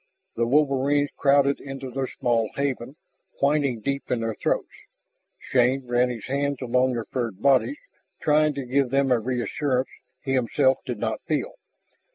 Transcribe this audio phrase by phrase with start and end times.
[0.35, 2.95] The wolverines crowded into their small haven,
[3.39, 4.73] whining deep in their throats.
[5.37, 7.77] Shann ran his hands along their furred bodies,
[8.19, 9.89] trying to give them a reassurance
[10.23, 11.53] he himself did not feel.